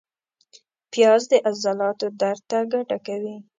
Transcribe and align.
پیاز 0.91 1.23
د 1.31 1.33
عضلاتو 1.49 2.07
درد 2.21 2.41
ته 2.49 2.57
ګټه 2.73 2.97
کوي 3.07 3.35